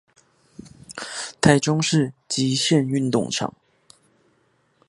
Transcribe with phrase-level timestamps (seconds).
[1.41, 3.53] 臺中市極限運動場